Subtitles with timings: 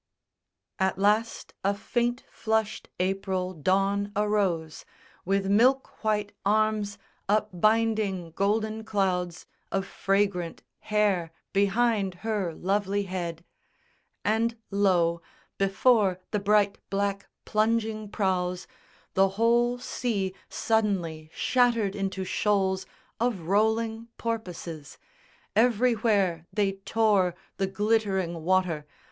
[0.83, 4.83] _At last a faint flushed April Dawn arose
[5.25, 6.97] With milk white arms
[7.29, 13.45] up binding golden clouds Of fragrant hair behind her lovely head;
[14.25, 15.21] And lo,
[15.59, 18.65] before the bright black plunging prows
[19.13, 22.87] The whole sea suddenly shattered into shoals
[23.19, 24.97] Of rolling porpoises.
[25.55, 28.87] Everywhere they tore The glittering water.